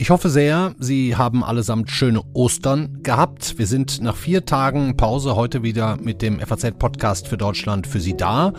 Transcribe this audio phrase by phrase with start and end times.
[0.00, 3.58] Ich hoffe sehr, Sie haben allesamt schöne Ostern gehabt.
[3.58, 8.16] Wir sind nach vier Tagen Pause heute wieder mit dem FAZ-Podcast für Deutschland für Sie
[8.16, 8.52] da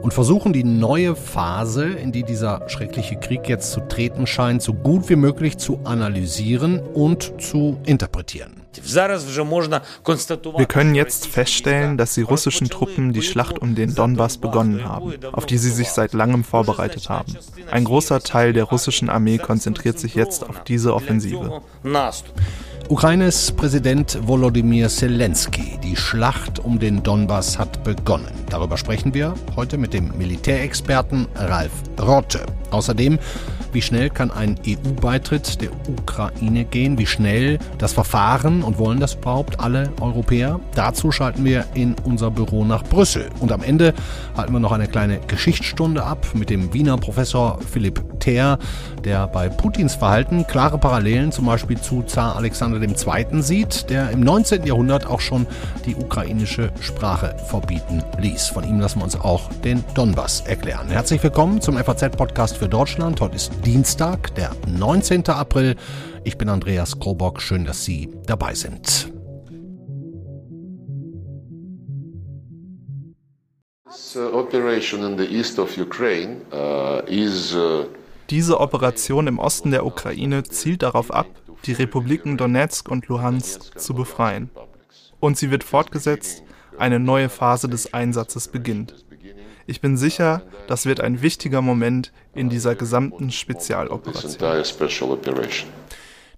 [0.00, 4.72] und versuchen die neue Phase, in die dieser schreckliche Krieg jetzt zu treten scheint, so
[4.72, 8.65] gut wie möglich zu analysieren und zu interpretieren.
[8.84, 15.14] Wir können jetzt feststellen, dass die russischen Truppen die Schlacht um den Donbass begonnen haben,
[15.32, 17.36] auf die sie sich seit langem vorbereitet haben.
[17.70, 21.62] Ein großer Teil der russischen Armee konzentriert sich jetzt auf diese Offensive.
[22.88, 25.76] Ukraines Präsident Volodymyr Zelensky.
[25.82, 28.32] Die Schlacht um den Donbass hat begonnen.
[28.48, 32.46] Darüber sprechen wir heute mit dem Militärexperten Ralf Rotte.
[32.70, 33.18] Außerdem
[33.76, 36.96] wie schnell kann ein EU-Beitritt der Ukraine gehen?
[36.96, 40.60] Wie schnell das Verfahren und wollen das überhaupt alle Europäer?
[40.74, 43.28] Dazu schalten wir in unser Büro nach Brüssel.
[43.38, 43.92] Und am Ende
[44.34, 48.58] halten wir noch eine kleine Geschichtsstunde ab mit dem Wiener Professor Philipp Thaer,
[49.04, 53.40] der bei Putins Verhalten klare Parallelen zum Beispiel zu Zar Alexander II.
[53.40, 54.66] sieht, der im 19.
[54.66, 55.46] Jahrhundert auch schon
[55.84, 58.48] die ukrainische Sprache verbieten ließ.
[58.48, 60.88] Von ihm lassen wir uns auch den Donbass erklären.
[60.88, 63.20] Herzlich willkommen zum FAZ-Podcast für Deutschland.
[63.20, 65.28] Heute ist Dienstag, der 19.
[65.28, 65.76] April.
[66.24, 67.40] Ich bin Andreas Krobock.
[67.40, 69.12] Schön, dass Sie dabei sind.
[76.52, 77.02] Uh,
[77.54, 77.84] uh,
[78.30, 81.26] Diese Operation im Osten der Ukraine zielt darauf ab,
[81.64, 84.50] die Republiken Donetsk und Luhansk zu befreien.
[85.20, 86.42] Und sie wird fortgesetzt,
[86.78, 89.04] eine neue Phase des Einsatzes beginnt.
[89.66, 94.36] Ich bin sicher, das wird ein wichtiger Moment in dieser gesamten Spezialoperation.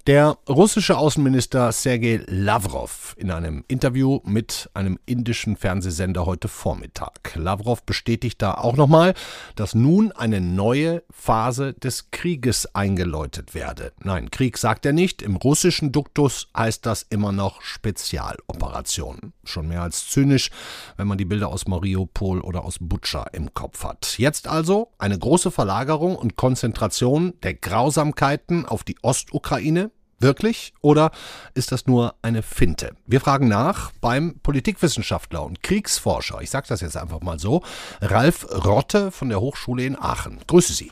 [0.09, 7.34] Der russische Außenminister Sergei Lavrov in einem Interview mit einem indischen Fernsehsender heute Vormittag.
[7.34, 9.12] Lavrov bestätigt da auch nochmal,
[9.55, 13.92] dass nun eine neue Phase des Krieges eingeläutet werde.
[14.03, 15.20] Nein, Krieg sagt er nicht.
[15.20, 19.35] Im russischen Duktus heißt das immer noch Spezialoperation.
[19.45, 20.48] Schon mehr als zynisch,
[20.96, 24.14] wenn man die Bilder aus Mariupol oder aus Butscha im Kopf hat.
[24.17, 29.90] Jetzt also eine große Verlagerung und Konzentration der Grausamkeiten auf die Ostukraine,
[30.20, 30.73] Wirklich?
[30.80, 31.12] Oder
[31.55, 32.90] ist das nur eine Finte?
[33.06, 37.62] Wir fragen nach beim Politikwissenschaftler und Kriegsforscher, ich sage das jetzt einfach mal so,
[38.01, 40.40] Ralf Rotte von der Hochschule in Aachen.
[40.48, 40.90] Grüße Sie.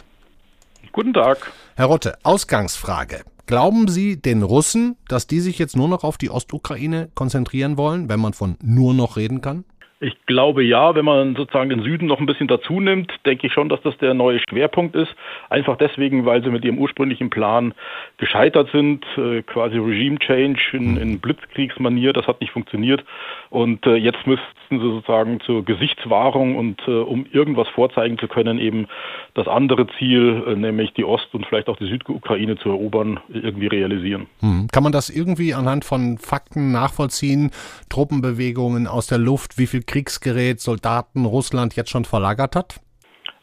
[0.92, 1.53] Guten Tag.
[1.75, 3.25] Herr Rotte, Ausgangsfrage.
[3.47, 8.09] Glauben Sie den Russen, dass die sich jetzt nur noch auf die Ostukraine konzentrieren wollen,
[8.09, 9.65] wenn man von nur noch reden kann?
[9.99, 13.53] Ich glaube ja, wenn man sozusagen den Süden noch ein bisschen dazu nimmt, denke ich
[13.55, 15.15] schon, dass das der neue Schwerpunkt ist.
[15.49, 17.73] Einfach deswegen, weil sie mit ihrem ursprünglichen Plan
[18.19, 23.05] gescheitert sind, äh, quasi Regime Change in, in Blitzkriegsmanier, das hat nicht funktioniert.
[23.49, 28.59] Und äh, jetzt müssten sie sozusagen zur Gesichtswahrung und äh, um irgendwas vorzeigen zu können,
[28.59, 28.89] eben
[29.33, 33.69] das andere Ziel, äh, nämlich die Ost- und vielleicht auch die Südukraine zu erobern, irgendwie
[33.69, 34.27] realisieren.
[34.41, 34.69] Hm.
[34.71, 37.51] Kann man das irgendwie anhand von Fakten nachvollziehen?
[37.89, 42.80] Truppenbewegungen aus der Luft, wie viel Kriegsgerät, Soldaten Russland jetzt schon verlagert hat?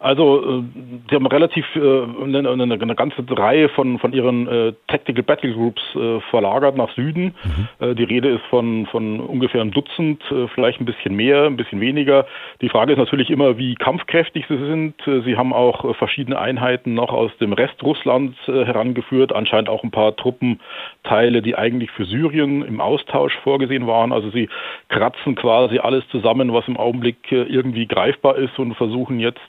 [0.04, 0.64] Also, äh,
[1.10, 5.82] sie haben relativ äh, eine, eine, ganze Reihe von, von ihren äh, Tactical Battle Groups
[5.96, 7.34] äh, verlagert nach Süden.
[7.44, 7.68] Mhm.
[7.80, 11.56] Äh, die Rede ist von, von ungefähr einem Dutzend, äh, vielleicht ein bisschen mehr, ein
[11.56, 12.26] bisschen weniger.
[12.60, 14.96] Die Frage ist natürlich immer, wie kampfkräftig sie sind.
[15.06, 20.16] sie haben auch verschiedene Einheiten noch aus dem Rest Russlands herangeführt, anscheinend auch ein paar
[20.18, 24.12] Truppenteile, die eigentlich für Syrien im Austausch vorgesehen waren.
[24.12, 24.50] Also sie
[24.90, 29.40] kratzen quasi alles zusammen, was im Augenblick irgendwie greifbar ist und versuchen jetzt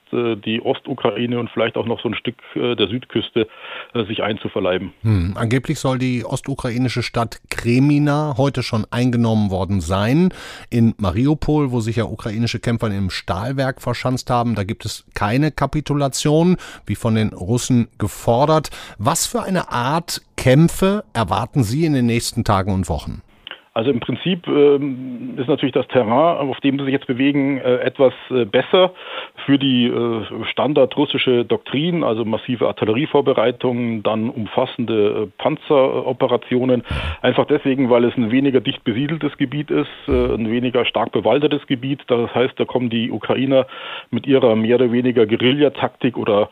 [0.44, 3.48] die Ostukraine und vielleicht auch noch so ein Stück äh, der Südküste
[3.94, 4.92] äh, sich einzuverleiben.
[5.02, 5.34] Hm.
[5.36, 10.30] Angeblich soll die ostukrainische Stadt Kremina heute schon eingenommen worden sein.
[10.70, 15.50] In Mariupol, wo sich ja ukrainische Kämpfer im Stahlwerk verschanzt haben, da gibt es keine
[15.50, 16.56] Kapitulation,
[16.86, 18.70] wie von den Russen gefordert.
[18.98, 23.22] Was für eine Art Kämpfe erwarten Sie in den nächsten Tagen und Wochen?
[23.74, 27.78] Also im Prinzip ähm, ist natürlich das Terrain, auf dem sie sich jetzt bewegen, äh,
[27.78, 28.92] etwas äh, besser
[29.44, 36.84] für die äh, standard russische Doktrin, also massive Artillerievorbereitungen, dann umfassende äh, Panzeroperationen.
[37.20, 41.66] Einfach deswegen, weil es ein weniger dicht besiedeltes Gebiet ist, äh, ein weniger stark bewaldetes
[41.66, 42.00] Gebiet.
[42.06, 43.66] Das heißt, da kommen die Ukrainer
[44.10, 46.48] mit ihrer mehr oder weniger Guerillataktik oder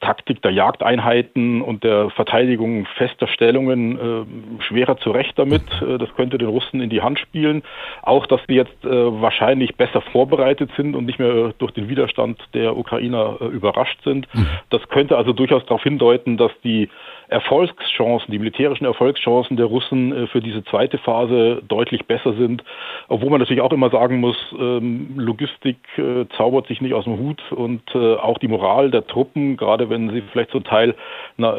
[0.00, 5.62] Taktik der Jagdeinheiten und der Verteidigung fester Stellungen äh, schwerer zurecht damit.
[5.82, 7.62] Äh, das könnte den Russen in die Hand spielen.
[8.02, 12.40] Auch, dass sie jetzt äh, wahrscheinlich besser vorbereitet sind und nicht mehr durch den Widerstand
[12.54, 14.26] der Ukrainer äh, überrascht sind.
[14.34, 14.46] Mhm.
[14.70, 16.88] Das könnte also durchaus darauf hindeuten, dass die
[17.30, 22.64] Erfolgschancen, die militärischen Erfolgschancen der Russen äh, für diese zweite Phase deutlich besser sind.
[23.08, 27.18] Obwohl man natürlich auch immer sagen muss, ähm, Logistik äh, zaubert sich nicht aus dem
[27.18, 30.94] Hut und äh, auch die Moral der Truppen, gerade wenn sie vielleicht zum Teil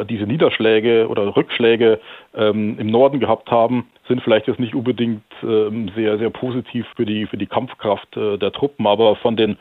[0.09, 1.99] diese Niederschläge oder Rückschläge
[2.35, 7.05] ähm, im Norden gehabt haben, sind vielleicht jetzt nicht unbedingt ähm, sehr, sehr positiv für
[7.05, 8.85] die, für die Kampfkraft der Truppen.
[8.85, 9.57] Aber von den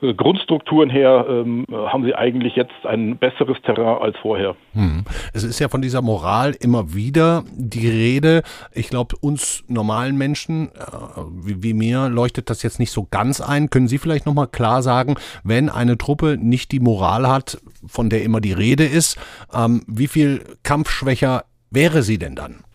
[0.00, 4.54] Grundstrukturen her ähm, haben sie eigentlich jetzt ein besseres Terrain als vorher.
[4.72, 5.04] Hm.
[5.32, 8.42] Es ist ja von dieser Moral immer wieder die Rede.
[8.72, 13.40] Ich glaube, uns normalen Menschen äh, wie, wie, mir leuchtet das jetzt nicht so ganz
[13.40, 13.70] ein.
[13.70, 15.14] Können Sie vielleicht nochmal klar sagen,
[15.44, 19.18] wenn eine Truppe nicht die Moral hat, von der immer die Rede ist,
[19.54, 22.65] ähm, wie viel kampfschwächer wäre sie denn dann?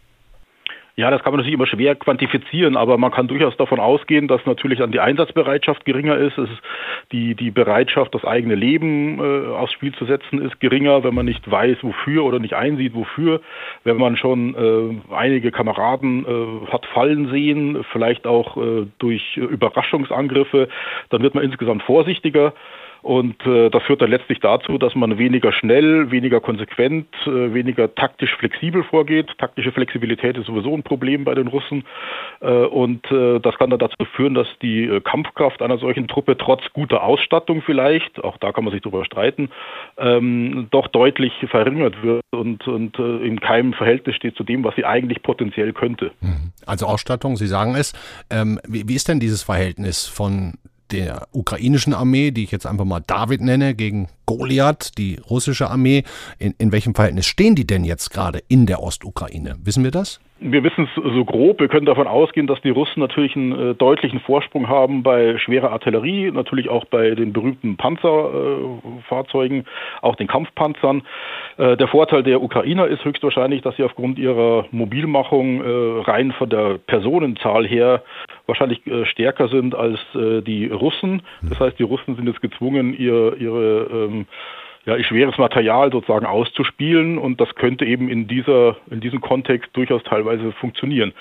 [0.98, 4.46] Ja, das kann man natürlich immer schwer quantifizieren, aber man kann durchaus davon ausgehen, dass
[4.46, 6.38] natürlich dann die Einsatzbereitschaft geringer ist.
[6.38, 6.52] Ist
[7.12, 11.26] die, die Bereitschaft, das eigene Leben äh, aufs Spiel zu setzen, ist geringer, wenn man
[11.26, 13.42] nicht weiß, wofür oder nicht einsieht, wofür.
[13.84, 20.68] Wenn man schon äh, einige Kameraden äh, hat fallen sehen, vielleicht auch äh, durch Überraschungsangriffe,
[21.10, 22.54] dann wird man insgesamt vorsichtiger.
[23.01, 27.94] Und äh, das führt dann letztlich dazu, dass man weniger schnell, weniger konsequent, äh, weniger
[27.95, 29.27] taktisch flexibel vorgeht.
[29.38, 31.83] Taktische Flexibilität ist sowieso ein Problem bei den Russen.
[32.42, 36.38] Äh, und äh, das kann dann dazu führen, dass die äh, Kampfkraft einer solchen Truppe
[36.38, 39.50] trotz guter Ausstattung vielleicht, auch da kann man sich darüber streiten,
[39.98, 44.75] ähm, doch deutlich verringert wird und, und äh, in keinem Verhältnis steht zu dem, was
[44.75, 46.12] sie eigentlich potenziell könnte.
[46.21, 46.51] Mhm.
[46.65, 47.94] Also Ausstattung, Sie sagen es.
[48.30, 50.53] Ähm, wie, wie ist denn dieses Verhältnis von
[50.92, 56.04] der ukrainischen Armee, die ich jetzt einfach mal David nenne, gegen Goliath, die russische Armee.
[56.39, 59.57] In, in welchem Verhältnis stehen die denn jetzt gerade in der Ostukraine?
[59.63, 60.19] Wissen wir das?
[60.44, 61.60] Wir wissen es so grob.
[61.60, 65.72] Wir können davon ausgehen, dass die Russen natürlich einen äh, deutlichen Vorsprung haben bei schwerer
[65.72, 69.63] Artillerie, natürlich auch bei den berühmten Panzerfahrzeugen, äh,
[70.01, 71.04] auch den Kampfpanzern.
[71.57, 76.50] Äh, der Vorteil der Ukrainer ist höchstwahrscheinlich, dass sie aufgrund ihrer Mobilmachung äh, rein von
[76.50, 78.01] der Personenzahl her
[78.48, 81.22] wahrscheinlich äh, stärker sind als äh, die Russen.
[81.44, 86.25] Das heißt, die Russen sind jetzt gezwungen, ihr, ihre ähm, some ja, schweres Material sozusagen
[86.25, 91.13] auszuspielen und das könnte eben in dieser in diesem Kontext durchaus teilweise funktionieren.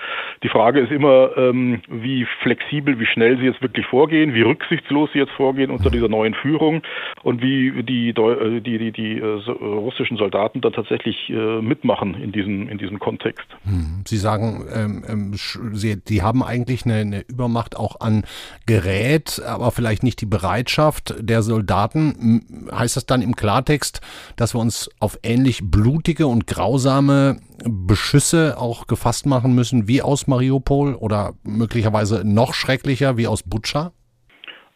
[0.43, 5.11] Die Frage ist immer, ähm, wie flexibel, wie schnell sie jetzt wirklich vorgehen, wie rücksichtslos
[5.13, 6.83] sie jetzt vorgehen unter dieser neuen Führung
[7.23, 12.33] und wie die die die, die, die äh, russischen Soldaten dann tatsächlich äh, mitmachen in
[12.33, 13.47] diesem in diesem Kontext.
[13.65, 14.05] Hm.
[14.07, 18.25] Sie sagen, ähm, ähm, sie, die haben eigentlich eine, eine Übermacht auch an
[18.65, 22.71] Gerät, aber vielleicht nicht die Bereitschaft der Soldaten.
[22.73, 24.01] Heißt das dann im Klar Klartext,
[24.37, 30.29] dass wir uns auf ähnlich blutige und grausame Beschüsse auch gefasst machen müssen wie aus
[30.29, 33.91] Mariupol oder möglicherweise noch schrecklicher wie aus Butscha?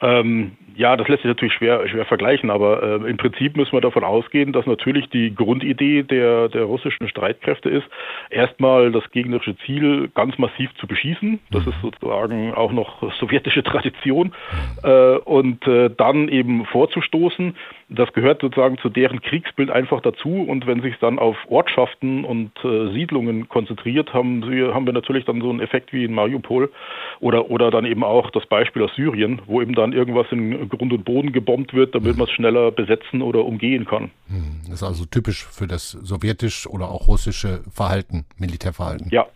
[0.00, 3.80] Ähm, ja, das lässt sich natürlich schwer, schwer vergleichen, aber äh, im Prinzip müssen wir
[3.80, 7.86] davon ausgehen, dass natürlich die Grundidee der, der russischen Streitkräfte ist,
[8.30, 11.38] erstmal das gegnerische Ziel ganz massiv zu beschießen.
[11.50, 14.34] Das ist sozusagen auch noch sowjetische Tradition.
[14.82, 17.56] Äh, und äh, dann eben vorzustoßen.
[17.94, 20.42] Das gehört sozusagen zu deren Kriegsbild einfach dazu.
[20.42, 25.24] Und wenn sich dann auf Ortschaften und äh, Siedlungen konzentriert, haben, sie, haben wir natürlich
[25.24, 26.72] dann so einen Effekt wie in Mariupol
[27.20, 30.92] oder, oder dann eben auch das Beispiel aus Syrien, wo eben dann irgendwas in Grund
[30.92, 34.10] und Boden gebombt wird, damit man es schneller besetzen oder umgehen kann.
[34.28, 39.08] Hm, das ist also typisch für das sowjetische oder auch russische Verhalten, Militärverhalten.
[39.10, 39.26] Ja,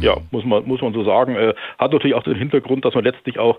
[0.00, 0.22] ja, mhm.
[0.30, 1.34] muss man, muss man so sagen.
[1.34, 3.58] Äh, hat natürlich auch den Hintergrund, dass man letztlich auch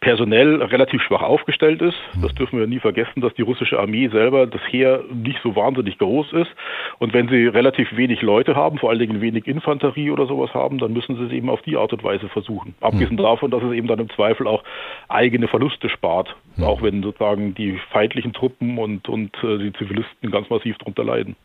[0.00, 1.96] personell relativ schwach aufgestellt ist.
[2.14, 2.22] Mhm.
[2.22, 5.98] Das dürfen wir nie vergessen, dass die russische Armee selber, das Heer nicht so wahnsinnig
[5.98, 6.50] groß ist.
[6.98, 10.78] Und wenn sie relativ wenig Leute haben, vor allen Dingen wenig Infanterie oder sowas haben,
[10.78, 12.74] dann müssen sie es eben auf die Art und Weise versuchen.
[12.80, 13.22] Abgesehen mhm.
[13.22, 14.62] davon, dass es eben dann im Zweifel auch
[15.08, 16.36] eigene Verluste spart.
[16.56, 16.64] Mhm.
[16.64, 21.36] Auch wenn sozusagen die feindlichen Truppen und, und äh, die Zivilisten ganz massiv darunter leiden.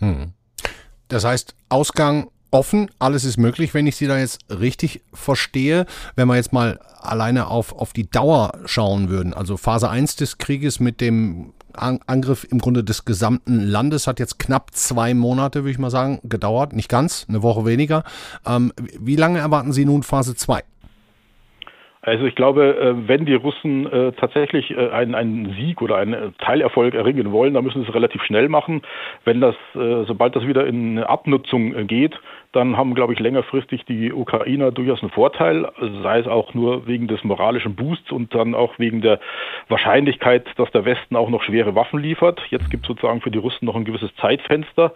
[0.00, 0.32] Mhm.
[1.08, 5.86] Das heißt, Ausgang offen, alles ist möglich, wenn ich Sie da jetzt richtig verstehe.
[6.16, 10.38] Wenn wir jetzt mal alleine auf, auf die Dauer schauen würden, also Phase 1 des
[10.38, 15.70] Krieges mit dem Angriff im Grunde des gesamten Landes hat jetzt knapp zwei Monate, würde
[15.70, 16.72] ich mal sagen, gedauert.
[16.72, 18.02] Nicht ganz, eine Woche weniger.
[18.46, 20.62] Ähm, wie lange erwarten Sie nun Phase 2?
[22.02, 26.34] Also ich glaube, äh, wenn die Russen äh, tatsächlich äh, einen, einen Sieg oder einen
[26.38, 28.82] Teilerfolg erringen wollen, dann müssen sie es relativ schnell machen.
[29.24, 32.18] Wenn das, sobald das wieder in Abnutzung geht,
[32.52, 35.70] dann haben, glaube ich, längerfristig die Ukrainer durchaus einen Vorteil,
[36.02, 39.20] sei es auch nur wegen des moralischen Boosts und dann auch wegen der
[39.68, 42.40] Wahrscheinlichkeit, dass der Westen auch noch schwere Waffen liefert.
[42.50, 44.92] Jetzt gibt es sozusagen für die Russen noch ein gewisses Zeitfenster,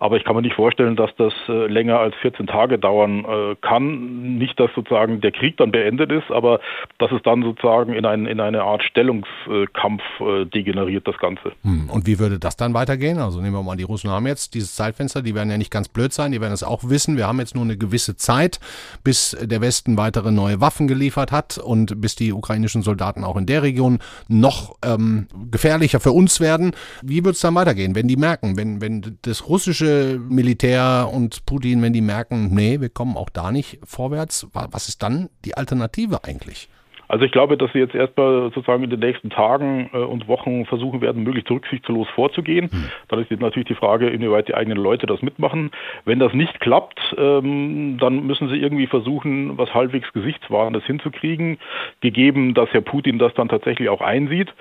[0.00, 3.56] aber ich kann mir nicht vorstellen, dass das äh, länger als 14 Tage dauern äh,
[3.60, 4.36] kann.
[4.38, 6.58] Nicht, dass sozusagen der Krieg dann beendet ist, aber
[6.98, 11.52] dass es dann sozusagen in, ein, in eine Art Stellungskampf äh, degeneriert, das Ganze.
[11.62, 11.88] Hm.
[11.88, 13.18] Und wie würde das dann weitergehen?
[13.18, 15.88] Also nehmen wir mal, die Russen haben jetzt dieses Zeitfenster, die werden ja nicht ganz
[15.88, 16.95] blöd sein, die werden es auch wissen.
[16.96, 18.58] Wir haben jetzt nur eine gewisse Zeit,
[19.04, 23.44] bis der Westen weitere neue Waffen geliefert hat und bis die ukrainischen Soldaten auch in
[23.44, 23.98] der Region
[24.28, 26.72] noch ähm, gefährlicher für uns werden.
[27.02, 31.82] Wie wird es dann weitergehen, wenn die merken, wenn, wenn das russische Militär und Putin,
[31.82, 36.24] wenn die merken, nee, wir kommen auch da nicht vorwärts, was ist dann die Alternative
[36.24, 36.70] eigentlich?
[37.08, 40.66] Also ich glaube, dass sie jetzt erstmal sozusagen in den nächsten Tagen äh, und Wochen
[40.66, 42.68] versuchen werden, möglichst rücksichtslos vorzugehen.
[42.72, 42.90] Mhm.
[43.08, 45.70] Dann ist jetzt natürlich die Frage, inwieweit die eigenen Leute das mitmachen.
[46.04, 51.58] Wenn das nicht klappt, ähm, dann müssen sie irgendwie versuchen, was halbwegs Gesichtswahrendes hinzukriegen,
[52.00, 54.52] gegeben, dass Herr Putin das dann tatsächlich auch einsieht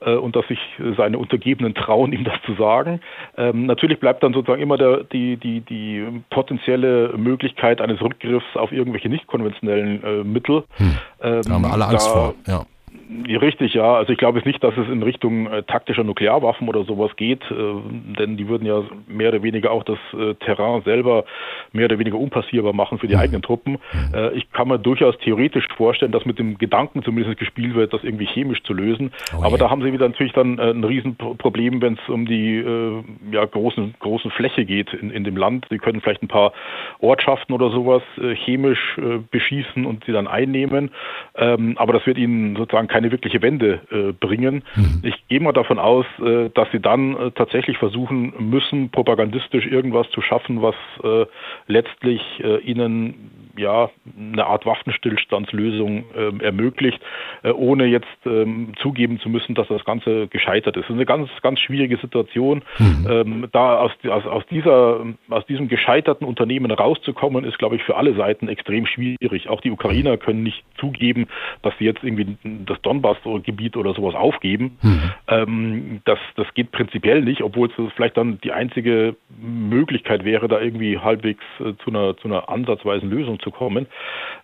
[0.00, 0.58] äh, und dass sich
[0.96, 3.00] seine Untergebenen trauen, ihm das zu sagen.
[3.36, 8.72] Ähm, natürlich bleibt dann sozusagen immer der, die, die, die potenzielle Möglichkeit eines Rückgriffs auf
[8.72, 10.64] irgendwelche nicht konventionellen äh, Mittel.
[10.76, 10.98] Hm.
[11.22, 12.34] Ähm, da haben wir alle Angst da, vor.
[12.46, 12.66] Ja.
[13.10, 13.94] Richtig, ja.
[13.94, 17.42] Also ich glaube jetzt nicht, dass es in Richtung äh, taktischer Nuklearwaffen oder sowas geht,
[17.50, 17.54] äh,
[18.18, 21.24] denn die würden ja mehr oder weniger auch das äh, Terrain selber
[21.72, 23.20] mehr oder weniger unpassierbar machen für die mhm.
[23.20, 23.78] eigenen Truppen.
[23.92, 24.14] Mhm.
[24.14, 28.04] Äh, ich kann mir durchaus theoretisch vorstellen, dass mit dem Gedanken zumindest gespielt wird, das
[28.04, 29.10] irgendwie chemisch zu lösen.
[29.34, 29.58] Oh, Aber ja.
[29.58, 33.02] da haben sie wieder natürlich dann äh, ein Riesenproblem, wenn es um die äh,
[33.32, 35.66] ja, großen, großen Fläche geht in, in dem Land.
[35.68, 36.52] Sie können vielleicht ein paar
[37.00, 38.02] Ortschaften oder sowas
[38.44, 38.96] chemisch
[39.30, 40.90] beschießen und sie dann einnehmen.
[41.34, 44.62] Ähm, aber das wird ihnen sozusagen kein keine wirkliche Wende äh, bringen.
[44.76, 45.00] Mhm.
[45.02, 50.10] Ich gehe mal davon aus, äh, dass sie dann äh, tatsächlich versuchen müssen, propagandistisch irgendwas
[50.10, 51.24] zu schaffen, was äh,
[51.66, 57.00] letztlich äh, ihnen ja eine Art Waffenstillstandslösung ähm, ermöglicht,
[57.42, 60.84] äh, ohne jetzt ähm, zugeben zu müssen, dass das Ganze gescheitert ist.
[60.84, 62.62] Das ist eine ganz, ganz schwierige Situation.
[62.78, 63.06] Mhm.
[63.08, 67.96] Ähm, da aus, aus, aus, dieser, aus diesem gescheiterten Unternehmen rauszukommen, ist, glaube ich, für
[67.96, 69.48] alle Seiten extrem schwierig.
[69.48, 71.26] Auch die Ukrainer können nicht zugeben,
[71.62, 74.78] dass sie jetzt irgendwie das Donbass-Gebiet oder sowas aufgeben.
[74.82, 75.10] Mhm.
[75.28, 80.60] Ähm, das, das geht prinzipiell nicht, obwohl es vielleicht dann die einzige Möglichkeit wäre, da
[80.60, 83.86] irgendwie halbwegs äh, zu, einer, zu einer ansatzweisen Lösung zu kommen.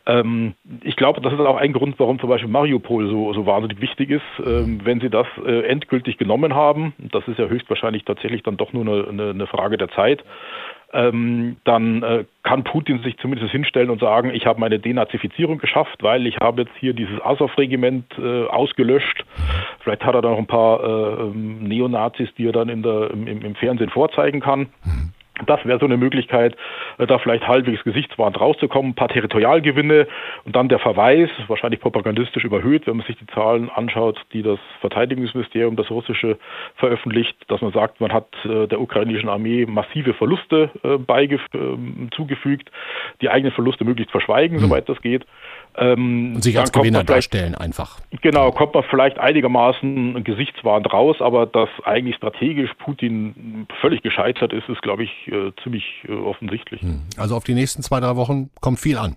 [0.07, 3.81] Ähm, ich glaube, das ist auch ein Grund, warum zum Beispiel Mariupol so, so wahnsinnig
[3.81, 4.23] wichtig ist.
[4.45, 8.73] Ähm, wenn sie das äh, endgültig genommen haben, das ist ja höchstwahrscheinlich tatsächlich dann doch
[8.73, 10.25] nur eine, eine, eine Frage der Zeit,
[10.93, 16.03] ähm, dann äh, kann Putin sich zumindest hinstellen und sagen, ich habe meine Denazifizierung geschafft,
[16.03, 19.25] weil ich habe jetzt hier dieses Azov-Regiment äh, ausgelöscht.
[19.81, 23.27] Vielleicht hat er da noch ein paar äh, ähm, Neonazis, die er dann der, im,
[23.27, 24.69] im Fernsehen vorzeigen kann.
[24.85, 25.13] Mhm.
[25.45, 26.57] Das wäre so eine Möglichkeit,
[26.99, 30.07] äh, da vielleicht halbwegs gesichtswahrend rauszukommen, ein paar Territorialgewinne
[30.45, 34.59] und dann der Verweis, wahrscheinlich propagandistisch überhöht, wenn man sich die Zahlen anschaut, die das
[34.81, 36.39] Verteidigungsministerium, das russische,
[36.77, 40.97] veröffentlicht, dass man sagt, man hat äh, der ukrainischen Armee massive Verluste äh,
[41.55, 42.71] ähm, zugefügt,
[43.21, 44.63] die eigenen Verluste möglichst verschweigen, mhm.
[44.63, 45.27] soweit das geht.
[45.79, 47.99] Ähm, und sich als Gewinner darstellen einfach.
[48.23, 54.69] Genau, kommt man vielleicht einigermaßen gesichtswahrend raus, aber dass eigentlich strategisch Putin völlig gescheitert ist,
[54.69, 56.83] ist, glaube ich, äh, ziemlich äh, offensichtlich.
[56.83, 57.03] Hm.
[57.17, 59.17] Also auf die nächsten zwei, drei Wochen kommt viel an.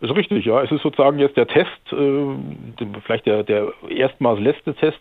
[0.00, 0.62] Ist richtig, ja.
[0.62, 4.98] Es ist sozusagen jetzt der Test, äh, vielleicht der, der erstmals letzte Test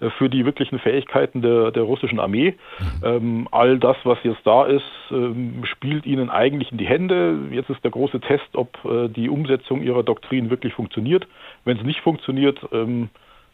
[0.00, 2.54] äh, für die wirklichen Fähigkeiten der, der russischen Armee.
[3.02, 3.46] Mhm.
[3.50, 7.38] All das, was jetzt da ist, ähm, spielt ihnen eigentlich in die Hände.
[7.50, 11.26] Jetzt ist der große Test, ob äh, die Umsetzung ihrer Doktrin wirklich funktioniert.
[11.64, 13.10] Wenn es nicht funktioniert, ähm,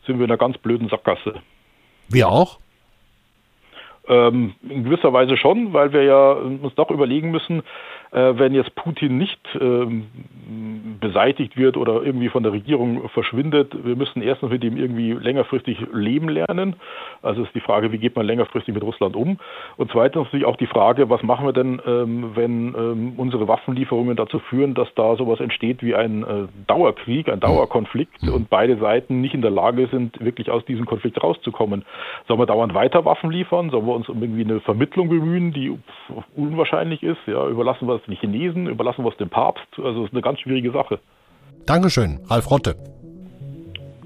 [0.07, 1.40] sind wir in einer ganz blöden Sackgasse.
[2.09, 2.61] Wir auch?
[4.07, 7.63] Ähm, in gewisser Weise schon, weil wir ja uns doch überlegen müssen,
[8.14, 10.06] wenn jetzt Putin nicht ähm,
[11.00, 15.78] beseitigt wird oder irgendwie von der Regierung verschwindet, wir müssen erstens mit ihm irgendwie längerfristig
[15.92, 16.76] leben lernen.
[17.23, 19.38] Also ist die Frage, wie geht man längerfristig mit Russland um?
[19.76, 24.16] Und zweitens natürlich auch die Frage, was machen wir denn, ähm, wenn ähm, unsere Waffenlieferungen
[24.16, 28.35] dazu führen, dass da sowas entsteht wie ein äh, Dauerkrieg, ein Dauerkonflikt mhm.
[28.35, 31.85] und beide Seiten nicht in der Lage sind, wirklich aus diesem Konflikt rauszukommen.
[32.28, 33.71] Sollen wir dauernd weiter Waffen liefern?
[33.71, 35.76] Sollen wir uns um irgendwie eine Vermittlung bemühen, die
[36.37, 37.21] unwahrscheinlich ist?
[37.26, 39.67] Ja, überlassen wir es den Chinesen, überlassen wir es dem Papst?
[39.77, 40.99] Also es ist eine ganz schwierige Sache.
[41.67, 42.77] Dankeschön, Ralf Rotte.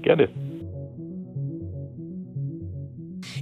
[0.01, 0.29] Gerne.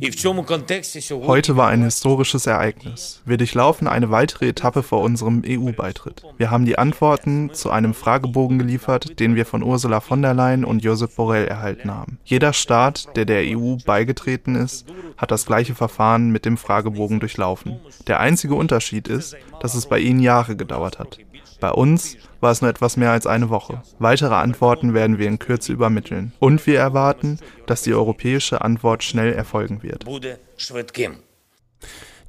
[0.02, 3.22] Heute war ein historisches Ereignis.
[3.26, 6.24] Wir durchlaufen eine weitere Etappe vor unserem EU-Beitritt.
[6.38, 10.66] Wir haben die Antworten zu einem Fragebogen geliefert, den wir von Ursula von der Leyen
[10.66, 12.20] und Josep Borrell erhalten haben.
[12.26, 14.86] Jeder Staat, der der EU beigetreten ist,
[15.18, 17.80] hat das gleiche Verfahren mit dem Fragebogen durchlaufen.
[18.06, 21.18] Der einzige Unterschied ist, dass es bei ihnen Jahre gedauert hat.
[21.60, 23.82] Bei uns war es nur etwas mehr als eine Woche.
[24.00, 26.34] Weitere Antworten werden wir in Kürze übermitteln.
[26.40, 30.06] Und wir erwarten, dass die europäische Antwort schnell erfolgen wird.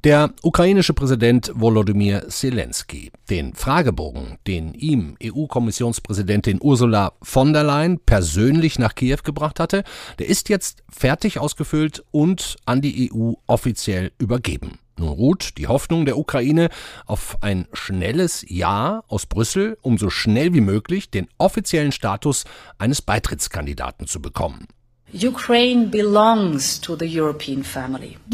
[0.05, 3.11] Der ukrainische Präsident Volodymyr Zelensky.
[3.29, 9.83] Den Fragebogen, den ihm EU-Kommissionspräsidentin Ursula von der Leyen persönlich nach Kiew gebracht hatte,
[10.17, 14.79] der ist jetzt fertig ausgefüllt und an die EU offiziell übergeben.
[14.99, 16.69] Nun ruht die Hoffnung der Ukraine
[17.05, 22.43] auf ein schnelles Ja aus Brüssel, um so schnell wie möglich den offiziellen Status
[22.77, 24.67] eines Beitrittskandidaten zu bekommen.
[25.11, 25.27] Die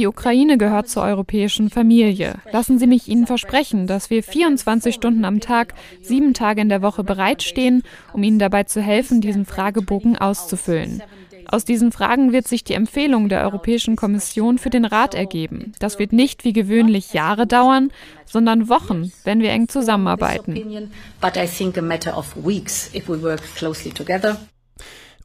[0.07, 2.34] Ukraine gehört zur europäischen Familie.
[2.51, 6.81] Lassen Sie mich Ihnen versprechen, dass wir 24 Stunden am Tag, sieben Tage in der
[6.81, 11.01] Woche bereitstehen, um Ihnen dabei zu helfen, diesen Fragebogen auszufüllen.
[11.48, 15.74] Aus diesen Fragen wird sich die Empfehlung der Europäischen Kommission für den Rat ergeben.
[15.80, 17.92] Das wird nicht wie gewöhnlich Jahre dauern,
[18.25, 20.54] sondern Wochen, wenn wir eng zusammenarbeiten.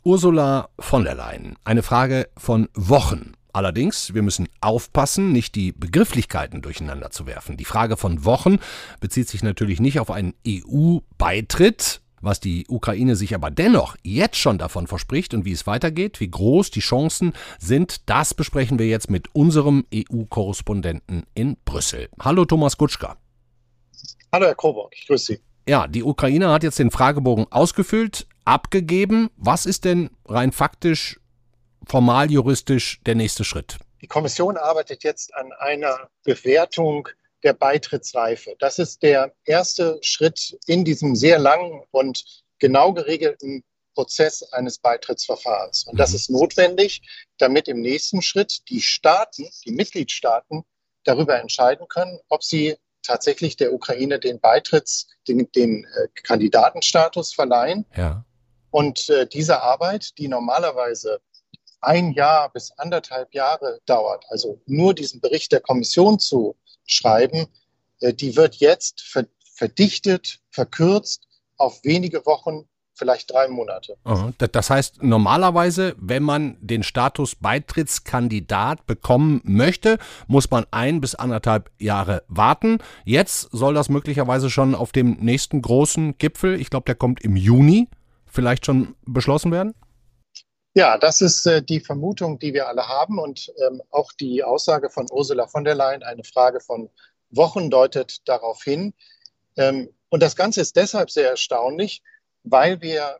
[0.03, 1.57] Ursula von der Leyen.
[1.65, 3.33] Eine Frage von Wochen.
[3.53, 7.57] Allerdings, wir müssen aufpassen, nicht die Begrifflichkeiten durcheinander zu werfen.
[7.57, 8.59] Die Frage von Wochen
[9.00, 14.59] bezieht sich natürlich nicht auf einen EU-Beitritt, was die Ukraine sich aber dennoch jetzt schon
[14.59, 19.11] davon verspricht und wie es weitergeht, wie groß die Chancen sind, das besprechen wir jetzt
[19.11, 22.09] mit unserem EU-Korrespondenten in Brüssel.
[22.21, 23.17] Hallo Thomas Gutschka.
[24.33, 25.41] Hallo Herr Krobock, ich grüße Sie.
[25.69, 29.31] Ja, die Ukraine hat jetzt den Fragebogen ausgefüllt, abgegeben.
[29.37, 31.21] Was ist denn rein faktisch,
[31.87, 33.79] formal juristisch der nächste Schritt?
[34.00, 37.09] Die Kommission arbeitet jetzt an einer Bewertung
[37.42, 38.54] der Beitrittsreife.
[38.59, 42.25] Das ist der erste Schritt in diesem sehr langen und
[42.59, 45.85] genau geregelten Prozess eines Beitrittsverfahrens.
[45.85, 46.16] Und das mhm.
[46.16, 47.02] ist notwendig,
[47.38, 50.64] damit im nächsten Schritt die Staaten, die Mitgliedstaaten
[51.04, 57.87] darüber entscheiden können, ob sie tatsächlich der Ukraine den Beitritts, den, den äh, Kandidatenstatus verleihen.
[57.97, 58.25] Ja.
[58.70, 61.20] Und äh, diese Arbeit, die normalerweise
[61.80, 66.56] ein Jahr bis anderthalb Jahre dauert, also nur diesen Bericht der Kommission zu
[66.92, 67.47] schreiben,
[68.00, 69.02] äh, die wird jetzt
[69.54, 73.97] verdichtet, verkürzt auf wenige Wochen, vielleicht drei Monate.
[74.52, 81.70] Das heißt, normalerweise, wenn man den Status Beitrittskandidat bekommen möchte, muss man ein bis anderthalb
[81.78, 82.78] Jahre warten.
[83.04, 87.37] Jetzt soll das möglicherweise schon auf dem nächsten großen Gipfel, ich glaube, der kommt im
[87.37, 87.88] Juni,
[88.26, 89.75] vielleicht schon beschlossen werden?
[90.75, 94.89] Ja, das ist äh, die Vermutung, die wir alle haben und ähm, auch die Aussage
[94.89, 96.89] von Ursula von der Leyen, eine Frage von
[97.31, 98.95] Wochen deutet darauf hin.
[99.56, 102.02] Ähm, und das Ganze ist deshalb sehr erstaunlich,
[102.45, 103.19] weil wir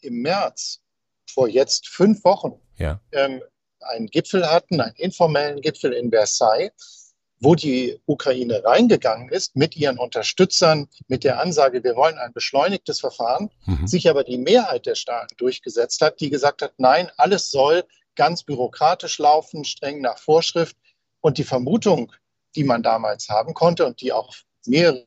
[0.00, 0.80] im März
[1.28, 3.00] vor jetzt fünf Wochen ja.
[3.12, 3.42] ähm,
[3.80, 7.05] einen Gipfel hatten, einen informellen Gipfel in Versailles,
[7.40, 13.00] wo die Ukraine reingegangen ist mit ihren Unterstützern, mit der Ansage, wir wollen ein beschleunigtes
[13.00, 13.86] Verfahren, mhm.
[13.86, 18.42] sich aber die Mehrheit der Staaten durchgesetzt hat, die gesagt hat, nein, alles soll ganz
[18.42, 20.76] bürokratisch laufen, streng nach Vorschrift.
[21.20, 22.12] Und die Vermutung,
[22.54, 25.04] die man damals haben konnte und die auch mehrere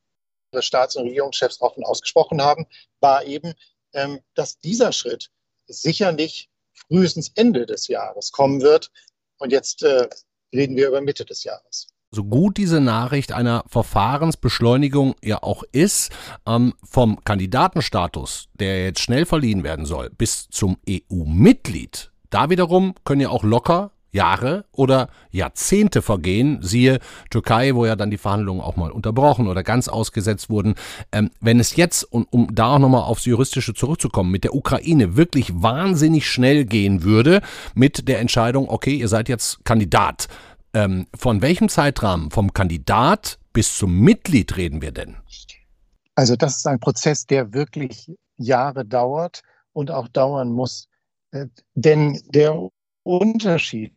[0.60, 2.68] Staats- und Regierungschefs offen ausgesprochen haben,
[3.00, 3.54] war eben,
[3.94, 5.32] ähm, dass dieser Schritt
[5.68, 8.92] sicherlich frühestens Ende des Jahres kommen wird.
[9.40, 10.08] Und jetzt äh,
[10.54, 11.88] reden wir über Mitte des Jahres.
[12.12, 16.12] So gut diese Nachricht einer Verfahrensbeschleunigung ja auch ist,
[16.48, 23.22] ähm, vom Kandidatenstatus, der jetzt schnell verliehen werden soll, bis zum EU-Mitglied, da wiederum können
[23.22, 26.98] ja auch locker Jahre oder Jahrzehnte vergehen, siehe
[27.30, 30.74] Türkei, wo ja dann die Verhandlungen auch mal unterbrochen oder ganz ausgesetzt wurden.
[31.12, 35.16] Ähm, wenn es jetzt, und um da auch nochmal aufs Juristische zurückzukommen, mit der Ukraine
[35.16, 37.42] wirklich wahnsinnig schnell gehen würde,
[37.76, 40.28] mit der Entscheidung, okay, ihr seid jetzt Kandidat,
[40.74, 45.18] ähm, von welchem Zeitrahmen, vom Kandidat bis zum Mitglied reden wir denn?
[46.16, 49.42] Also das ist ein Prozess, der wirklich Jahre dauert
[49.74, 50.88] und auch dauern muss.
[51.32, 52.70] Äh, denn der
[53.04, 53.94] Unterschied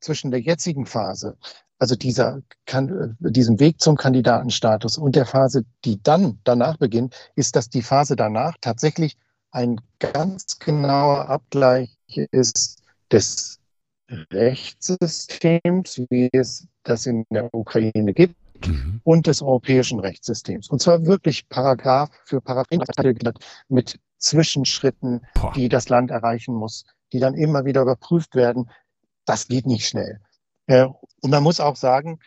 [0.00, 1.36] zwischen der jetzigen Phase,
[1.78, 7.56] also dieser, kann, diesem Weg zum Kandidatenstatus und der Phase, die dann danach beginnt, ist,
[7.56, 9.16] dass die Phase danach tatsächlich
[9.50, 11.96] ein ganz genauer Abgleich
[12.30, 13.58] ist des
[14.08, 19.00] Rechtssystems, wie es das in der Ukraine gibt, mhm.
[19.04, 20.68] und des europäischen Rechtssystems.
[20.68, 23.34] Und zwar wirklich Paragraph für Paragraph
[23.68, 25.52] mit Zwischenschritten, Boah.
[25.54, 28.70] die das Land erreichen muss, die dann immer wieder überprüft werden.
[29.24, 30.20] Das geht nicht schnell.
[30.66, 30.86] Äh,
[31.20, 32.20] und man muss auch sagen,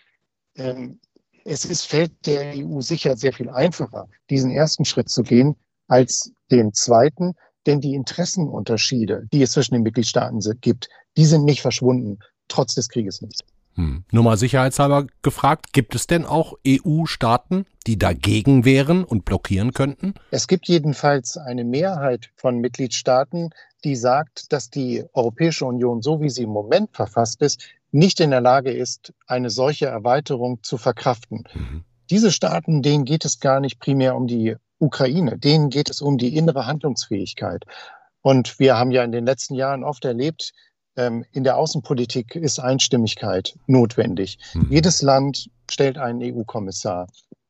[0.55, 0.99] ähm,
[1.45, 5.55] es ist, fällt der EU sicher sehr viel einfacher, diesen ersten Schritt zu gehen,
[5.87, 7.33] als den zweiten.
[7.65, 12.89] Denn die Interessenunterschiede, die es zwischen den Mitgliedstaaten gibt, die sind nicht verschwunden, trotz des
[12.89, 13.43] Krieges nicht.
[13.75, 14.03] Hm.
[14.11, 20.15] Nur mal sicherheitshalber gefragt, gibt es denn auch EU-Staaten, die dagegen wären und blockieren könnten?
[20.31, 23.51] Es gibt jedenfalls eine Mehrheit von Mitgliedstaaten,
[23.83, 28.31] die sagt, dass die Europäische Union, so wie sie im Moment verfasst ist, nicht in
[28.31, 31.45] der Lage ist, eine solche Erweiterung zu verkraften.
[31.53, 31.83] Mhm.
[32.09, 36.17] Diese Staaten, denen geht es gar nicht primär um die Ukraine, denen geht es um
[36.17, 37.65] die innere Handlungsfähigkeit.
[38.21, 40.53] Und wir haben ja in den letzten Jahren oft erlebt,
[40.95, 44.37] ähm, in der Außenpolitik ist Einstimmigkeit notwendig.
[44.53, 44.67] Mhm.
[44.69, 47.07] Jedes Land stellt einen EU-Kommissar.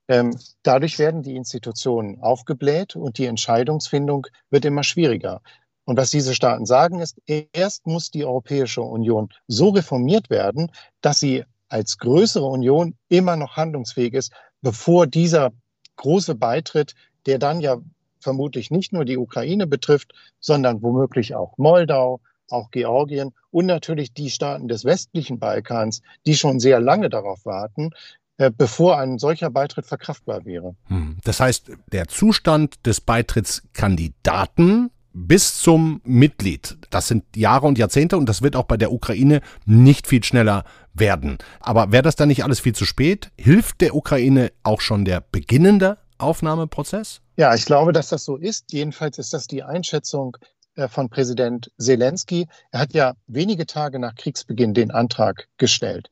[0.07, 5.41] Ähm, dadurch werden die Institutionen aufgebläht und die Entscheidungsfindung wird immer schwieriger.
[5.85, 11.19] Und was diese Staaten sagen, ist, erst muss die Europäische Union so reformiert werden, dass
[11.19, 15.51] sie als größere Union immer noch handlungsfähig ist, bevor dieser
[15.95, 16.95] große Beitritt,
[17.29, 17.77] der dann ja
[18.19, 24.31] vermutlich nicht nur die Ukraine betrifft, sondern womöglich auch Moldau, auch Georgien und natürlich die
[24.31, 27.91] Staaten des westlichen Balkans, die schon sehr lange darauf warten,
[28.37, 30.75] äh, bevor ein solcher Beitritt verkraftbar wäre.
[30.87, 31.17] Hm.
[31.23, 38.27] Das heißt, der Zustand des Beitrittskandidaten bis zum Mitglied, das sind Jahre und Jahrzehnte und
[38.27, 40.63] das wird auch bei der Ukraine nicht viel schneller
[40.95, 41.37] werden.
[41.59, 43.29] Aber wäre das dann nicht alles viel zu spät?
[43.37, 47.21] Hilft der Ukraine auch schon der beginnende Aufnahmeprozess?
[47.37, 48.71] Ja, ich glaube, dass das so ist.
[48.71, 50.37] Jedenfalls ist das die Einschätzung
[50.75, 52.47] äh, von Präsident Zelensky.
[52.71, 56.09] Er hat ja wenige Tage nach Kriegsbeginn den Antrag gestellt.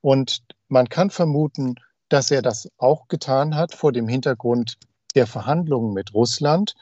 [0.00, 1.76] Und man kann vermuten,
[2.08, 4.76] dass er das auch getan hat vor dem Hintergrund
[5.14, 6.74] der Verhandlungen mit Russland.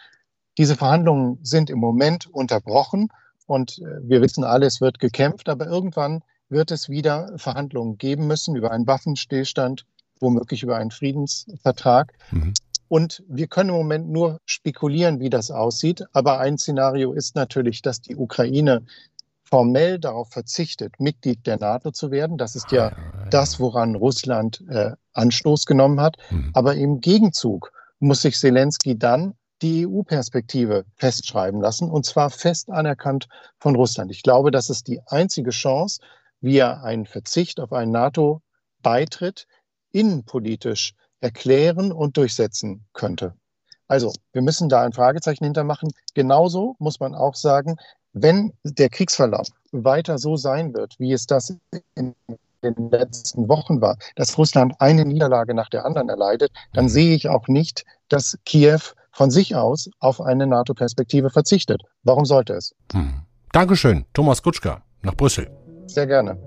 [0.57, 3.09] Diese Verhandlungen sind im Moment unterbrochen
[3.47, 8.27] und äh, wir wissen alle, es wird gekämpft, aber irgendwann wird es wieder Verhandlungen geben
[8.27, 9.85] müssen über einen Waffenstillstand,
[10.21, 12.13] womöglich über einen Friedensvertrag.
[12.31, 12.55] Mhm.
[12.89, 16.05] Und wir können im Moment nur spekulieren, wie das aussieht.
[16.13, 18.83] Aber ein Szenario ist natürlich, dass die Ukraine
[19.45, 22.37] formell darauf verzichtet, Mitglied der NATO zu werden.
[22.37, 22.93] Das ist ja,
[23.31, 26.17] das, woran Russland äh, Anstoß genommen hat.
[26.31, 26.51] Mhm.
[26.55, 33.29] Aber im Gegenzug muss sich Zelensky dann die EU-Perspektive festschreiben lassen, und zwar fest anerkannt
[33.59, 34.11] von Russland.
[34.11, 36.01] Ich glaube, das ist die einzige Chance,
[36.41, 39.47] wie er einen Verzicht auf einen NATO-Beitritt
[39.91, 43.35] innenpolitisch erklären und durchsetzen könnte.
[43.87, 45.91] Also, wir müssen da ein Fragezeichen hintermachen.
[46.15, 47.77] Genauso muss man auch sagen,
[48.13, 51.57] wenn der Kriegsverlauf weiter so sein wird, wie es das
[51.95, 52.15] in
[52.63, 56.91] den letzten Wochen war, dass Russland eine Niederlage nach der anderen erleidet, dann mhm.
[56.91, 58.81] sehe ich auch nicht, dass Kiew
[59.13, 61.83] von sich aus auf eine NATO-Perspektive verzichtet.
[62.03, 62.75] Warum sollte es?
[62.93, 63.23] Hm.
[63.53, 65.51] Dankeschön, Thomas Kutschka nach Brüssel.
[65.87, 66.39] Sehr gerne.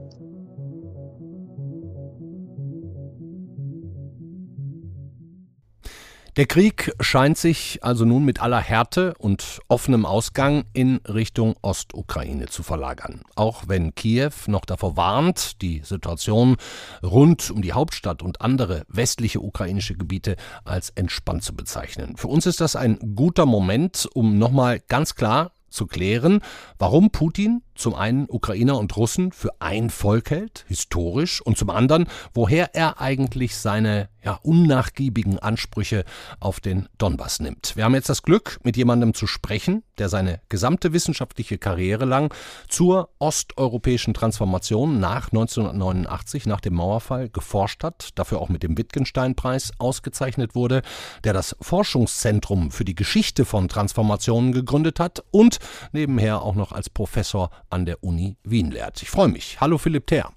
[6.37, 12.45] Der Krieg scheint sich also nun mit aller Härte und offenem Ausgang in Richtung Ostukraine
[12.45, 13.21] zu verlagern.
[13.35, 16.55] Auch wenn Kiew noch davor warnt, die Situation
[17.03, 22.15] rund um die Hauptstadt und andere westliche ukrainische Gebiete als entspannt zu bezeichnen.
[22.15, 26.39] Für uns ist das ein guter Moment, um nochmal ganz klar zu klären,
[26.79, 32.07] warum Putin zum einen Ukrainer und Russen für ein Volk hält, historisch, und zum anderen,
[32.33, 36.05] woher er eigentlich seine ja, unnachgiebigen Ansprüche
[36.39, 37.75] auf den Donbass nimmt.
[37.75, 42.33] Wir haben jetzt das Glück, mit jemandem zu sprechen, der seine gesamte wissenschaftliche Karriere lang
[42.67, 49.71] zur osteuropäischen Transformation nach 1989, nach dem Mauerfall, geforscht hat, dafür auch mit dem Wittgenstein-Preis
[49.79, 50.81] ausgezeichnet wurde,
[51.23, 55.59] der das Forschungszentrum für die Geschichte von Transformationen gegründet hat und
[55.91, 59.01] nebenher auch noch als Professor an der Uni Wien lehrt.
[59.01, 59.59] Ich freue mich.
[59.59, 60.31] Hallo Philipp Ter.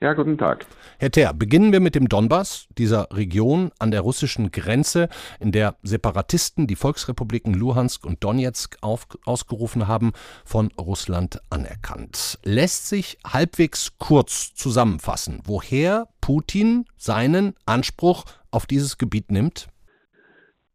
[0.00, 0.64] Ja, guten Tag.
[1.00, 5.08] Herr Ter, beginnen wir mit dem Donbass, dieser Region an der russischen Grenze,
[5.40, 10.12] in der Separatisten die Volksrepubliken Luhansk und Donetsk auf, ausgerufen haben,
[10.44, 12.38] von Russland anerkannt.
[12.44, 19.66] Lässt sich halbwegs kurz zusammenfassen, woher Putin seinen Anspruch auf dieses Gebiet nimmt?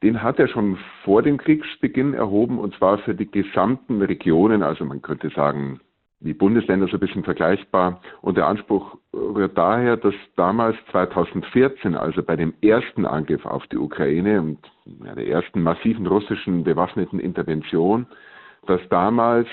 [0.01, 4.83] Den hat er schon vor dem Kriegsbeginn erhoben, und zwar für die gesamten Regionen, also
[4.83, 5.79] man könnte sagen
[6.23, 8.01] wie Bundesländer so ein bisschen vergleichbar.
[8.21, 13.77] Und der Anspruch rührt daher, dass damals 2014, also bei dem ersten Angriff auf die
[13.77, 14.59] Ukraine und
[15.05, 18.07] ja, der ersten massiven russischen bewaffneten Intervention,
[18.65, 19.47] dass damals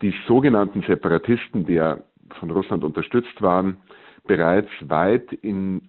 [0.00, 1.98] die sogenannten Separatisten, die ja
[2.38, 3.78] von Russland unterstützt waren,
[4.26, 5.82] bereits weit in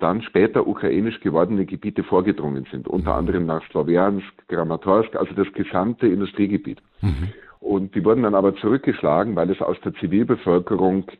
[0.00, 6.06] dann später ukrainisch gewordene Gebiete vorgedrungen sind, unter anderem nach Slowiansk, Kramatorsk, also das gesamte
[6.06, 6.82] Industriegebiet.
[7.00, 7.32] Mhm.
[7.60, 11.10] Und die wurden dann aber zurückgeschlagen, weil es aus der Zivilbevölkerung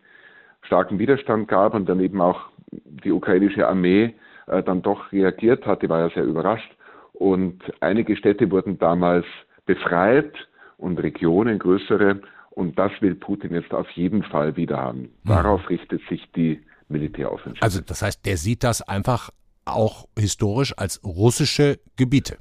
[0.63, 4.15] starken Widerstand gab und dann eben auch die ukrainische Armee
[4.47, 5.83] äh, dann doch reagiert hat.
[5.83, 6.71] Die war ja sehr überrascht.
[7.13, 9.25] Und einige Städte wurden damals
[9.65, 10.33] befreit
[10.77, 12.21] und Regionen größere.
[12.51, 15.01] Und das will Putin jetzt auf jeden Fall wieder haben.
[15.01, 15.11] Hm.
[15.27, 17.63] Darauf richtet sich die Militäroffensive.
[17.63, 19.31] Also das heißt, der sieht das einfach
[19.65, 22.39] auch historisch als russische Gebiete.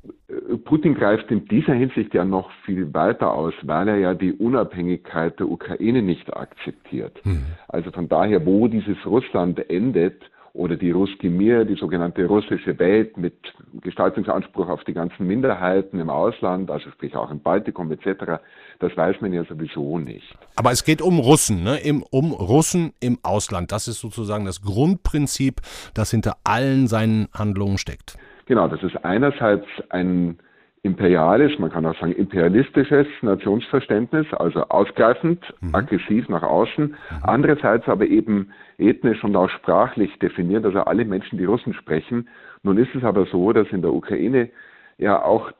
[0.58, 5.40] Putin greift in dieser Hinsicht ja noch viel weiter aus, weil er ja die Unabhängigkeit
[5.40, 7.20] der Ukraine nicht akzeptiert.
[7.24, 7.46] Hm.
[7.68, 10.22] Also von daher, wo dieses Russland endet,
[10.56, 13.34] oder die Ruski Mir, die sogenannte russische Welt mit
[13.82, 18.40] Gestaltungsanspruch auf die ganzen Minderheiten im Ausland, also sprich auch im Baltikum etc.,
[18.80, 20.36] das weiß man ja sowieso nicht.
[20.56, 21.78] Aber es geht um Russen, ne?
[21.84, 23.74] Im, um Russen im Ausland.
[23.74, 25.62] Das ist sozusagen das Grundprinzip,
[25.94, 28.18] das hinter allen seinen Handlungen steckt.
[28.46, 30.38] Genau, das ist einerseits ein
[30.86, 35.74] imperiales, man kann auch sagen imperialistisches Nationsverständnis, also ausgreifend, mhm.
[35.74, 36.96] aggressiv nach außen, mhm.
[37.24, 42.30] andererseits aber eben ethnisch und auch sprachlich definiert, also alle Menschen, die Russen sprechen.
[42.62, 44.50] Nun ist es aber so, dass in der Ukraine
[44.98, 45.52] ja auch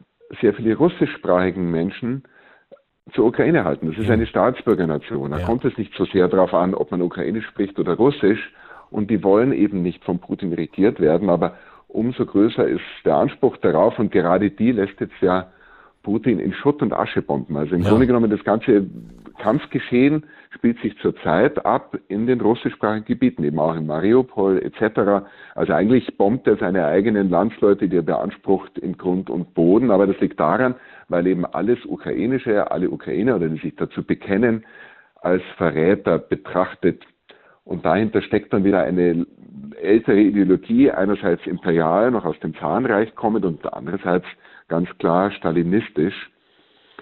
[0.42, 2.24] sehr viele russischsprachigen Menschen
[3.14, 3.88] zur Ukraine halten.
[3.90, 5.32] Das ist eine Staatsbürgernation.
[5.32, 5.46] Da ja.
[5.46, 8.54] kommt es nicht so sehr darauf an, ob man Ukrainisch spricht oder Russisch.
[8.92, 11.30] Und die wollen eben nicht von Putin regiert werden.
[11.30, 11.56] Aber
[11.96, 15.48] umso größer ist der Anspruch darauf und gerade die lässt jetzt ja
[16.04, 17.58] Putin in Schutt und Asche bomben.
[17.58, 17.90] Also im ja.
[17.90, 18.86] Grunde genommen das ganze
[19.40, 25.26] Kampfgeschehen spielt sich zurzeit ab in den russischsprachigen Gebieten, eben auch in Mariupol etc.
[25.56, 29.90] Also eigentlich bombt er seine eigenen Landsleute, die er beansprucht, in Grund und Boden.
[29.92, 30.76] Aber das liegt daran,
[31.10, 34.64] weil eben alles Ukrainische, alle Ukrainer oder die sich dazu bekennen,
[35.16, 37.04] als Verräter betrachtet.
[37.66, 39.26] Und dahinter steckt dann wieder eine
[39.82, 44.26] ältere Ideologie, einerseits imperial, noch aus dem Zahnreich kommend und andererseits
[44.68, 46.32] ganz klar stalinistisch.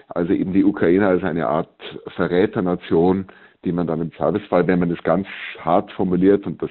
[0.08, 1.70] Also eben die Ukraine als eine Art
[2.16, 3.26] Verräternation,
[3.64, 5.26] die man dann im Zweifelsfall, wenn man das ganz
[5.60, 6.70] hart formuliert, und das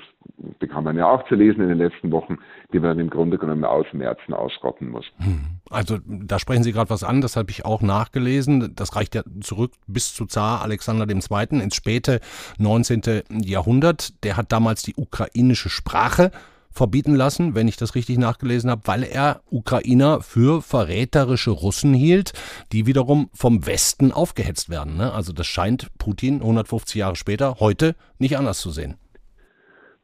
[0.59, 2.37] bekam man ja auch zu lesen in den letzten Wochen,
[2.71, 5.05] die man im Grunde genommen ausmerzen, ausrotten muss.
[5.17, 5.59] Hm.
[5.69, 8.73] Also da sprechen Sie gerade was an, das habe ich auch nachgelesen.
[8.75, 11.61] Das reicht ja zurück bis zu Zar Alexander II.
[11.61, 12.19] ins späte
[12.59, 13.01] 19.
[13.43, 14.23] Jahrhundert.
[14.23, 16.31] Der hat damals die ukrainische Sprache
[16.73, 22.33] verbieten lassen, wenn ich das richtig nachgelesen habe, weil er Ukrainer für verräterische Russen hielt,
[22.71, 24.97] die wiederum vom Westen aufgehetzt werden.
[24.97, 25.13] Ne?
[25.13, 28.95] Also das scheint Putin 150 Jahre später heute nicht anders zu sehen.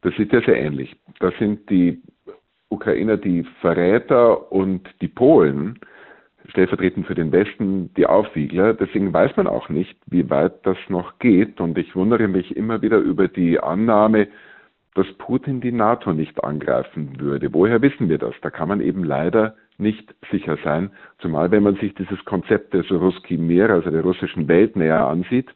[0.02, 0.96] Das ist ja sehr ähnlich.
[1.18, 2.02] Das sind die
[2.70, 5.78] Ukrainer die Verräter und die Polen,
[6.48, 8.74] stellvertretend für den Westen, die Aufwiegler.
[8.74, 11.60] Deswegen weiß man auch nicht, wie weit das noch geht.
[11.60, 14.28] Und ich wundere mich immer wieder über die Annahme,
[14.94, 17.52] dass Putin die NATO nicht angreifen würde.
[17.52, 18.34] Woher wissen wir das?
[18.42, 22.90] Da kann man eben leider nicht sicher sein, zumal wenn man sich dieses Konzept des
[22.90, 25.48] Ruski Mir, also der russischen Welt näher ansieht.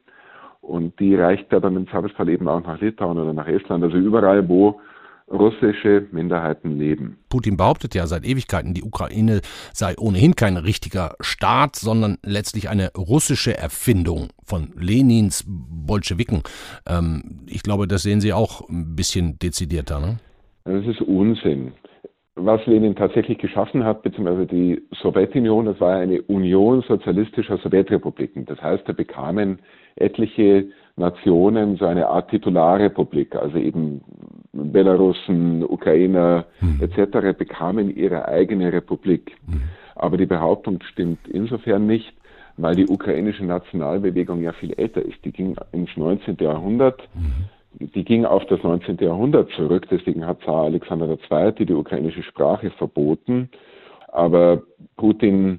[0.60, 3.98] Und die reicht ja dann im Zweifelsfall eben auch nach Litauen oder nach Estland, also
[3.98, 4.80] überall, wo
[5.30, 7.18] russische Minderheiten leben.
[7.28, 9.40] Putin behauptet ja seit Ewigkeiten, die Ukraine
[9.72, 16.42] sei ohnehin kein richtiger Staat, sondern letztlich eine russische Erfindung von Lenins Bolschewiken.
[16.88, 20.00] Ähm, ich glaube, das sehen Sie auch ein bisschen dezidierter.
[20.00, 20.18] Ne?
[20.64, 21.72] Das ist Unsinn.
[22.36, 28.44] Was Lenin tatsächlich geschaffen hat, beziehungsweise die Sowjetunion, das war eine Union sozialistischer Sowjetrepubliken.
[28.44, 29.60] Das heißt, da bekamen
[29.94, 34.02] etliche Nationen so eine Art Titularrepublik, also eben
[34.52, 36.80] Belarussen, Ukrainer mhm.
[36.80, 37.36] etc.
[37.36, 39.36] bekamen ihre eigene Republik.
[39.46, 39.62] Mhm.
[39.96, 42.14] Aber die Behauptung stimmt insofern nicht,
[42.56, 45.24] weil die ukrainische Nationalbewegung ja viel älter ist.
[45.24, 46.36] Die ging ins 19.
[46.40, 47.02] Jahrhundert.
[47.14, 47.88] Mhm.
[47.94, 48.98] Die ging auf das 19.
[48.98, 49.88] Jahrhundert zurück.
[49.90, 51.66] Deswegen hat Zar Alexander II.
[51.66, 53.50] die ukrainische Sprache verboten.
[54.12, 54.62] Aber
[54.96, 55.58] Putin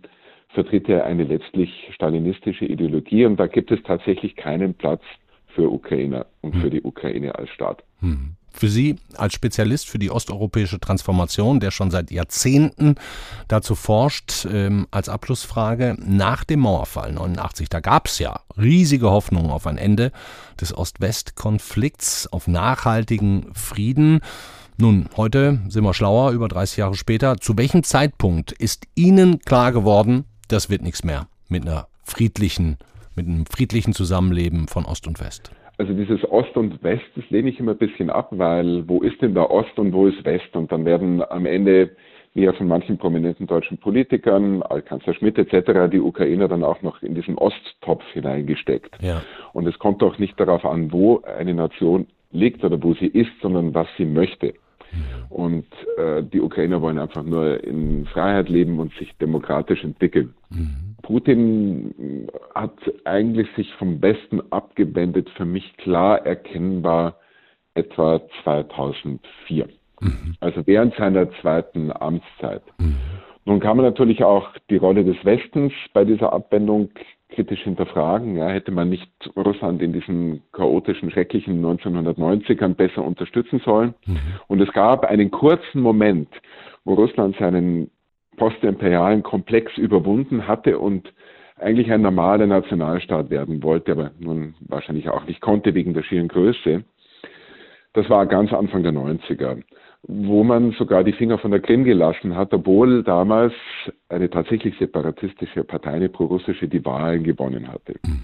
[0.55, 5.01] vertritt ja eine letztlich stalinistische Ideologie und da gibt es tatsächlich keinen Platz
[5.55, 6.71] für Ukrainer und für hm.
[6.71, 7.83] die Ukraine als Staat.
[8.01, 8.35] Hm.
[8.51, 12.95] Für Sie als Spezialist für die osteuropäische Transformation, der schon seit Jahrzehnten
[13.49, 19.51] dazu forscht, ähm, als Abschlussfrage, nach dem Mauerfall 89, da gab es ja riesige Hoffnungen
[19.51, 20.13] auf ein Ende
[20.61, 24.21] des Ost-West-Konflikts, auf nachhaltigen Frieden.
[24.77, 27.37] Nun, heute sind wir schlauer, über 30 Jahre später.
[27.37, 32.77] Zu welchem Zeitpunkt ist Ihnen klar geworden, das wird nichts mehr mit einer friedlichen
[33.15, 35.51] mit einem friedlichen Zusammenleben von Ost und West?
[35.77, 39.21] Also dieses Ost und West, das lehne ich immer ein bisschen ab, weil wo ist
[39.21, 40.55] denn da Ost und wo ist West?
[40.55, 41.91] Und dann werden am Ende,
[42.33, 47.01] wie ja von manchen prominenten deutschen Politikern, Kanzler Schmidt etc., die Ukrainer dann auch noch
[47.01, 49.01] in diesen Osttopf hineingesteckt.
[49.01, 49.21] Ja.
[49.51, 53.31] Und es kommt doch nicht darauf an, wo eine Nation liegt oder wo sie ist,
[53.41, 54.53] sondern was sie möchte.
[55.29, 55.65] Und
[55.97, 60.33] äh, die Ukrainer wollen einfach nur in Freiheit leben und sich demokratisch entwickeln.
[60.49, 60.84] Mhm.
[61.05, 67.17] Putin hat eigentlich sich vom Westen abgewendet, für mich klar erkennbar
[67.75, 69.67] etwa 2004.
[70.01, 70.35] Mhm.
[70.39, 72.63] Also während seiner zweiten Amtszeit.
[72.79, 72.95] Mhm.
[73.45, 76.89] Nun kann man natürlich auch die Rolle des Westens bei dieser Abwendung
[77.29, 78.35] kritisch hinterfragen.
[78.37, 83.93] Ja, hätte man nicht Russland in diesen chaotischen, schrecklichen 1990ern besser unterstützen sollen?
[84.07, 84.17] Mhm.
[84.47, 86.29] Und es gab einen kurzen Moment,
[86.83, 87.91] wo Russland seinen
[88.35, 91.13] postimperialen Komplex überwunden hatte und
[91.57, 96.27] eigentlich ein normaler Nationalstaat werden wollte, aber nun wahrscheinlich auch nicht konnte wegen der schieren
[96.27, 96.83] Größe.
[97.93, 99.63] Das war ganz Anfang der 90er
[100.07, 103.53] wo man sogar die Finger von der Krim gelassen hat, obwohl damals
[104.09, 107.95] eine tatsächlich separatistische Partei, eine prorussische, die Wahlen gewonnen hatte.
[108.05, 108.21] Mhm.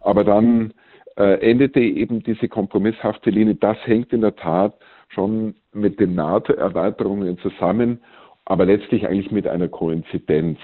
[0.00, 0.74] Aber dann
[1.16, 3.54] äh, endete eben diese kompromisshafte Linie.
[3.54, 4.74] Das hängt in der Tat
[5.08, 8.02] schon mit den NATO-Erweiterungen zusammen,
[8.44, 10.58] aber letztlich eigentlich mit einer Koinzidenz.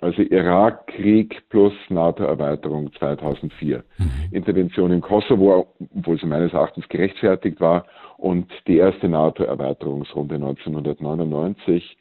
[0.00, 3.84] Also Irakkrieg plus NATO-Erweiterung 2004.
[3.98, 4.10] Mhm.
[4.30, 11.96] Intervention in Kosovo, obwohl sie meines Erachtens gerechtfertigt war, und die erste NATO-Erweiterungsrunde 1999.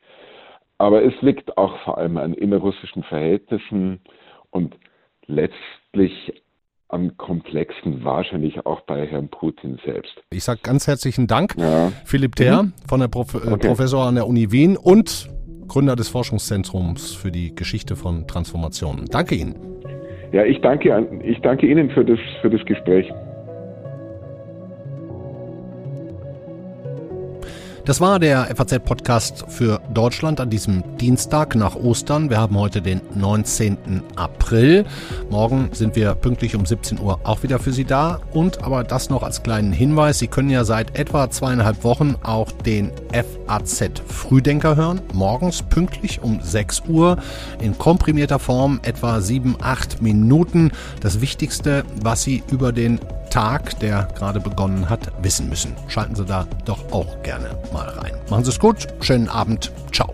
[0.78, 4.02] Aber es liegt auch vor allem an innerrussischen Verhältnissen
[4.50, 4.78] und
[5.26, 6.43] letztlich
[6.94, 10.14] am komplexen wahrscheinlich auch bei Herrn Putin selbst.
[10.30, 11.92] Ich sage ganz herzlichen Dank, ja.
[12.06, 12.74] Philipp Ter, mhm.
[12.88, 13.68] von der Prof äh, okay.
[13.68, 15.30] Professor an der Uni Wien und
[15.68, 19.06] Gründer des Forschungszentrums für die Geschichte von Transformationen.
[19.06, 19.56] Danke Ihnen.
[20.32, 23.12] Ja, ich danke, ich danke Ihnen für das, für das Gespräch.
[27.86, 32.30] Das war der FAZ-Podcast für Deutschland an diesem Dienstag nach Ostern.
[32.30, 34.04] Wir haben heute den 19.
[34.16, 34.86] April.
[35.30, 38.22] Morgen sind wir pünktlich um 17 Uhr auch wieder für Sie da.
[38.32, 40.20] Und aber das noch als kleinen Hinweis.
[40.20, 45.02] Sie können ja seit etwa zweieinhalb Wochen auch den FAZ Frühdenker hören.
[45.12, 47.18] Morgens pünktlich um 6 Uhr
[47.60, 50.72] in komprimierter Form etwa 7, 8 Minuten.
[51.02, 53.02] Das Wichtigste, was Sie über den
[53.34, 55.76] Tag, der gerade begonnen hat, wissen müssen.
[55.88, 58.12] Schalten Sie da doch auch gerne mal rein.
[58.30, 60.14] Machen Sie es gut, schönen Abend, ciao.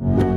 [0.00, 0.33] you